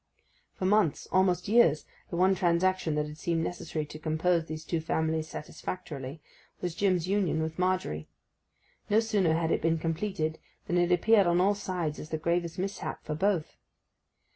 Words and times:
For 0.55 0.65
months—almost 0.65 1.47
years—the 1.47 2.15
one 2.15 2.33
transaction 2.33 2.95
that 2.95 3.05
had 3.05 3.19
seemed 3.19 3.43
necessary 3.43 3.85
to 3.85 3.99
compose 3.99 4.45
these 4.47 4.65
two 4.65 4.81
families 4.81 5.27
satisfactorily 5.29 6.23
was 6.59 6.73
Jim's 6.73 7.07
union 7.07 7.39
with 7.43 7.59
Margery. 7.59 8.09
No 8.89 8.99
sooner 8.99 9.35
had 9.35 9.51
it 9.51 9.61
been 9.61 9.77
completed 9.77 10.39
than 10.65 10.79
it 10.79 10.91
appeared 10.91 11.27
on 11.27 11.39
all 11.39 11.53
sides 11.53 11.99
as 11.99 12.09
the 12.09 12.17
gravest 12.17 12.57
mishap 12.57 13.05
for 13.05 13.13
both. 13.13 13.57